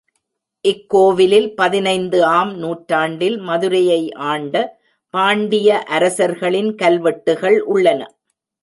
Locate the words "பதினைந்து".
1.55-2.19